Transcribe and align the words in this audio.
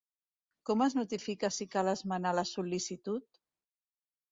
Com 0.69 0.81
es 0.85 0.95
notifica 0.99 1.51
si 1.59 1.69
cal 1.77 1.93
esmenar 1.93 2.33
la 2.41 2.47
sol·licitud? 2.55 3.41